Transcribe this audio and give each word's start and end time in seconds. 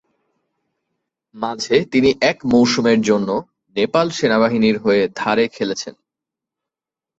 মাঝে 1.35 1.75
তিনি 1.91 2.09
এক 2.21 2.37
মৌসুমে 2.45 2.93
জন্য 3.01 3.29
নেপাল 3.75 4.07
সেনাবাহিনীর 4.09 4.77
হয়ে 4.79 5.03
ধারে 5.15 5.45
খেলেছেন। 5.47 5.95